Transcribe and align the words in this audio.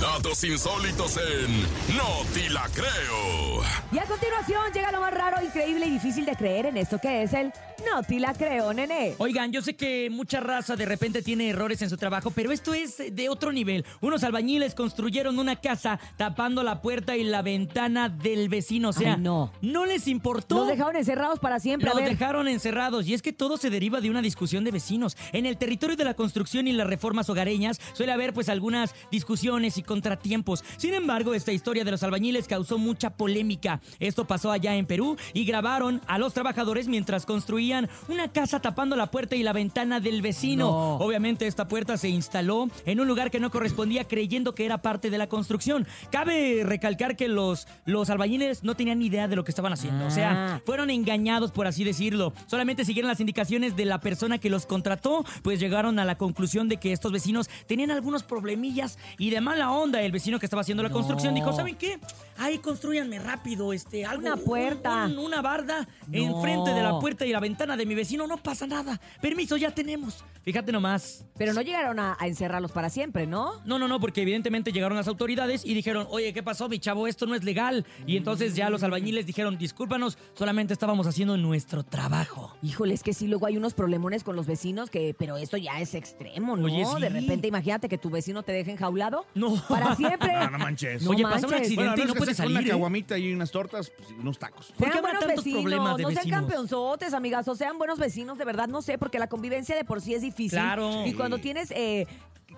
Datos 0.00 0.42
insólitos 0.44 1.16
en 1.16 1.62
No 1.96 2.24
Ti 2.32 2.48
La 2.48 2.68
Creo. 2.74 3.62
Y 3.92 3.98
a 3.98 4.04
continuación 4.04 4.72
llega 4.72 4.90
lo 4.90 5.00
más 5.00 5.12
raro, 5.12 5.42
increíble 5.42 5.86
y 5.86 5.90
difícil 5.90 6.24
de 6.24 6.34
creer 6.34 6.66
en 6.66 6.76
esto 6.76 6.98
que 6.98 7.22
es 7.22 7.32
el 7.34 7.52
No 7.90 8.02
Ti 8.02 8.18
La 8.18 8.32
Creo, 8.34 8.72
nene. 8.72 9.14
Oigan, 9.18 9.52
yo 9.52 9.60
sé 9.62 9.74
que 9.74 10.08
mucha 10.10 10.40
raza 10.40 10.76
de 10.76 10.86
repente 10.86 11.22
tiene 11.22 11.48
errores 11.50 11.82
en 11.82 11.90
su 11.90 11.96
trabajo, 11.96 12.30
pero 12.30 12.52
esto 12.52 12.74
es 12.74 12.96
de 13.14 13.28
otro 13.28 13.52
nivel. 13.52 13.84
Unos 14.00 14.22
albañiles 14.24 14.74
construyeron 14.74 15.38
una 15.38 15.56
casa 15.56 15.98
tapando 16.16 16.62
la 16.62 16.80
puerta 16.80 17.16
y 17.16 17.24
la 17.24 17.42
ventana 17.42 18.08
del 18.08 18.48
vecino. 18.48 18.90
O 18.90 18.92
sea, 18.92 19.14
Ay, 19.14 19.20
no. 19.20 19.50
les 19.86 20.06
importó. 20.06 20.56
Los 20.56 20.68
dejaron 20.68 20.96
encerrados 20.96 21.38
para 21.40 21.58
siempre. 21.60 21.88
a 21.90 21.92
Los 21.94 22.02
ver. 22.02 22.10
dejaron 22.10 22.46
encerrados 22.48 23.06
y 23.08 23.14
es 23.14 23.22
que 23.22 23.32
todo 23.32 23.56
se 23.56 23.68
deriva 23.70 24.00
de 24.00 24.10
una 24.10 24.22
discusión 24.22 24.64
de 24.64 24.70
vecinos. 24.70 25.16
En 25.32 25.46
el 25.46 25.56
territorio 25.56 25.96
de 25.96 26.04
la 26.04 26.14
construcción 26.14 26.68
y 26.68 26.72
las 26.72 26.86
reformas 26.86 27.28
hogareñas 27.30 27.80
suele 27.94 28.12
haber 28.12 28.32
pues 28.32 28.48
algunas 28.48 28.94
discusiones 29.10 29.76
y 29.78 29.82
contratiempos. 29.82 30.64
Sin 30.76 30.94
embargo, 30.94 31.34
esta 31.34 31.52
historia 31.52 31.84
de 31.84 31.90
los 31.90 32.02
albañiles 32.02 32.46
causó 32.46 32.78
mucha 32.78 33.10
polémica. 33.10 33.80
Esto 33.98 34.26
pasó 34.26 34.50
allá 34.52 34.76
en 34.76 34.86
Perú 34.86 35.16
y 35.34 35.44
grabaron 35.44 36.00
a 36.06 36.18
los 36.18 36.32
trabajadores 36.32 36.86
mientras 36.88 37.26
construían 37.26 37.71
una 38.08 38.28
casa 38.32 38.60
tapando 38.60 38.96
la 38.96 39.10
puerta 39.10 39.36
y 39.36 39.42
la 39.42 39.52
ventana 39.52 40.00
del 40.00 40.22
vecino. 40.22 40.64
No. 40.70 40.96
Obviamente 40.96 41.46
esta 41.46 41.68
puerta 41.68 41.96
se 41.96 42.08
instaló 42.08 42.68
en 42.86 43.00
un 43.00 43.06
lugar 43.08 43.30
que 43.30 43.40
no 43.40 43.50
correspondía 43.50 44.04
creyendo 44.04 44.54
que 44.54 44.64
era 44.64 44.78
parte 44.82 45.10
de 45.10 45.18
la 45.18 45.26
construcción. 45.28 45.86
Cabe 46.10 46.62
recalcar 46.64 47.16
que 47.16 47.28
los, 47.28 47.66
los 47.84 48.10
albañiles 48.10 48.62
no 48.64 48.74
tenían 48.74 48.98
ni 48.98 49.06
idea 49.06 49.28
de 49.28 49.36
lo 49.36 49.44
que 49.44 49.50
estaban 49.50 49.72
haciendo. 49.72 50.06
O 50.06 50.10
sea, 50.10 50.32
Ah. 50.56 50.60
fueron 50.64 50.90
engañados, 50.90 51.50
por 51.52 51.66
así 51.66 51.84
decirlo. 51.84 52.32
Solamente 52.46 52.84
siguieron 52.84 53.08
las 53.08 53.20
indicaciones 53.20 53.76
de 53.76 53.84
la 53.84 54.00
persona 54.00 54.38
que 54.38 54.50
los 54.50 54.66
contrató, 54.66 55.24
pues 55.42 55.60
llegaron 55.60 55.98
a 55.98 56.04
la 56.04 56.16
conclusión 56.16 56.68
de 56.68 56.76
que 56.78 56.92
estos 56.92 57.12
vecinos 57.12 57.48
tenían 57.66 57.90
algunos 57.90 58.22
problemillas 58.22 58.98
y 59.18 59.30
de 59.30 59.40
mala 59.40 59.70
onda 59.70 60.00
el 60.02 60.12
vecino 60.12 60.38
que 60.38 60.46
estaba 60.46 60.62
haciendo 60.62 60.82
la 60.82 60.88
No. 60.88 60.94
construcción 60.94 61.34
dijo, 61.34 61.52
¿saben 61.52 61.76
qué? 61.76 61.98
Ahí 62.38 62.58
construyanme 62.58 63.18
rápido, 63.18 63.72
este, 63.72 64.04
algo, 64.04 64.22
Una 64.22 64.34
un- 64.34 64.44
puerta. 64.44 65.04
un- 65.06 65.18
una 65.18 65.42
barda 65.42 65.86
No. 66.08 66.18
enfrente 66.18 66.72
de 66.72 66.82
la 66.82 66.98
puerta 66.98 67.24
y 67.26 67.30
la 67.32 67.40
ventana 67.40 67.76
de 67.76 67.86
mi 67.86 67.94
vecino, 67.94 68.26
no 68.26 68.36
pasa 68.36 68.66
nada. 68.66 69.00
Permiso, 69.20 69.56
ya 69.56 69.70
tenemos. 69.70 70.24
Fíjate 70.42 70.72
nomás. 70.72 71.24
Pero 71.38 71.52
no 71.54 71.60
llegaron 71.62 71.98
a, 72.00 72.16
a 72.18 72.26
encerrarlos 72.26 72.72
para 72.72 72.90
siempre, 72.90 73.26
¿no? 73.26 73.60
No, 73.64 73.78
no, 73.78 73.86
no, 73.86 74.00
porque 74.00 74.22
evidentemente 74.22 74.72
llegaron 74.72 74.96
las 74.96 75.06
autoridades 75.08 75.64
y 75.64 75.72
dijeron, 75.74 76.06
oye, 76.10 76.32
¿qué 76.32 76.42
pasó, 76.42 76.68
mi 76.68 76.78
chavo? 76.80 77.06
Esto 77.06 77.26
no 77.26 77.34
es 77.36 77.44
legal. 77.44 77.86
Y 78.06 78.16
entonces 78.16 78.54
ya 78.56 78.68
los 78.68 78.82
albañiles 78.82 79.24
dijeron, 79.26 79.56
discúlpanos, 79.56 80.18
solamente 80.34 80.72
estábamos 80.72 81.06
haciendo 81.06 81.36
nuestro 81.36 81.84
trabajo. 81.84 82.56
Híjole, 82.62 82.94
es 82.94 83.02
que 83.04 83.14
sí, 83.14 83.28
luego 83.28 83.46
hay 83.46 83.56
unos 83.56 83.74
problemones 83.74 84.24
con 84.24 84.34
los 84.34 84.46
vecinos 84.46 84.90
que, 84.90 85.14
pero 85.16 85.36
esto 85.36 85.56
ya 85.56 85.80
es 85.80 85.94
extremo, 85.94 86.56
¿no? 86.56 86.64
Oye, 86.66 86.84
sí. 86.84 87.00
De 87.00 87.08
repente, 87.08 87.46
imagínate 87.46 87.88
que 87.88 87.98
tu 87.98 88.10
vecino 88.10 88.42
te 88.42 88.50
deje 88.52 88.72
enjaulado. 88.72 89.26
No. 89.34 89.54
Para 89.68 89.94
siempre. 89.94 90.32
No, 90.42 90.50
no 90.50 90.58
manches. 90.58 91.02
No 91.02 91.10
Oye, 91.10 91.22
pasa 91.22 91.46
un 91.46 91.54
accidente 91.54 91.74
Bueno, 91.90 92.02
y 92.02 92.06
no 92.06 92.14
puedes 92.14 92.31
con 92.36 92.44
salir. 92.44 92.58
Una 92.58 92.66
¿eh? 92.66 92.70
caguamita 92.70 93.18
y 93.18 93.32
unas 93.32 93.50
tortas 93.50 93.90
pues, 93.96 94.10
y 94.10 94.14
unos 94.14 94.38
tacos. 94.38 94.66
¿Por 94.76 94.76
qué 94.76 94.84
Sean 94.92 94.98
habrá 94.98 95.00
buenos 95.12 95.20
tantos 95.26 95.44
vecinos, 95.44 95.62
problemas 95.62 95.96
de 95.96 96.02
no 96.02 96.08
sean 96.10 96.16
vecinos? 96.16 96.40
campeonzotes, 96.40 97.14
amigas, 97.14 97.48
o 97.48 97.54
sean 97.54 97.78
buenos 97.78 97.98
vecinos, 97.98 98.38
de 98.38 98.44
verdad, 98.44 98.68
no 98.68 98.82
sé, 98.82 98.98
porque 98.98 99.18
la 99.18 99.28
convivencia 99.28 99.74
de 99.76 99.84
por 99.84 100.00
sí 100.00 100.14
es 100.14 100.22
difícil. 100.22 100.58
Claro. 100.58 101.06
Y 101.06 101.12
cuando 101.14 101.38
tienes 101.38 101.70
eh, 101.72 102.06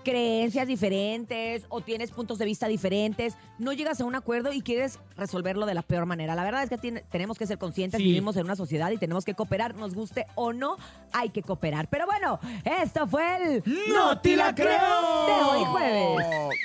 creencias 0.03 0.67
diferentes 0.67 1.65
o 1.69 1.81
tienes 1.81 2.11
puntos 2.11 2.39
de 2.39 2.45
vista 2.45 2.67
diferentes, 2.69 3.37
no 3.59 3.73
llegas 3.73 4.01
a 4.01 4.05
un 4.05 4.15
acuerdo 4.15 4.53
y 4.53 4.61
quieres 4.61 4.99
resolverlo 5.17 5.65
de 5.67 5.75
la 5.75 5.83
peor 5.83 6.05
manera. 6.05 6.35
La 6.35 6.45
verdad 6.45 6.63
es 6.65 6.69
que 6.69 6.77
tiene- 6.79 7.03
tenemos 7.11 7.39
que 7.39 7.47
ser 7.47 7.59
conscientes, 7.59 7.99
Sí. 7.99 8.05
vivimos 8.05 8.37
en 8.37 8.45
una 8.45 8.57
sociedad 8.57 8.91
y 8.91 8.99
tenemos 8.99 9.25
que 9.25 9.35
cooperar, 9.35 9.75
nos 9.77 9.95
guste 9.95 10.27
o 10.35 10.53
no, 10.53 10.77
hay 11.13 11.31
que 11.31 11.43
cooperar. 11.43 11.89
Pero 11.89 12.07
bueno, 12.07 12.39
esto 12.83 13.07
fue 13.07 13.37
el 13.37 13.63
¡No 13.95 14.19
te 14.21 14.37
la 14.37 14.55
creo! 14.55 14.67
de 15.27 15.33
hoy 15.59 15.65
jueves. 15.65 16.61